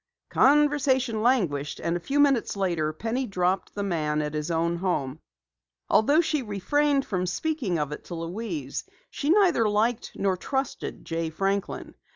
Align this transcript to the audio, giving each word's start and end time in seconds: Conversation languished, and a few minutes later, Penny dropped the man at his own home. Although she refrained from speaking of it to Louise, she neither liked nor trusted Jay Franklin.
Conversation 0.31 1.21
languished, 1.21 1.79
and 1.79 1.95
a 1.95 1.99
few 1.99 2.19
minutes 2.19 2.57
later, 2.57 2.91
Penny 2.91 3.27
dropped 3.27 3.75
the 3.75 3.83
man 3.83 4.19
at 4.23 4.33
his 4.33 4.49
own 4.49 4.77
home. 4.77 5.19
Although 5.91 6.21
she 6.21 6.41
refrained 6.41 7.05
from 7.05 7.27
speaking 7.27 7.77
of 7.77 7.91
it 7.91 8.05
to 8.05 8.15
Louise, 8.15 8.83
she 9.11 9.29
neither 9.29 9.69
liked 9.69 10.13
nor 10.15 10.35
trusted 10.37 11.05
Jay 11.05 11.29
Franklin. 11.29 11.93